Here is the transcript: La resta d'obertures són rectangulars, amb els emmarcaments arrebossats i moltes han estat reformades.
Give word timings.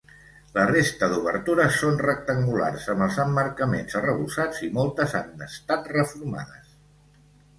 La 0.53 0.61
resta 0.67 1.09
d'obertures 1.09 1.75
són 1.81 1.99
rectangulars, 2.05 2.87
amb 2.95 3.05
els 3.07 3.19
emmarcaments 3.25 3.99
arrebossats 4.01 4.63
i 4.69 4.69
moltes 4.79 5.13
han 5.19 5.47
estat 5.49 5.91
reformades. 5.97 6.73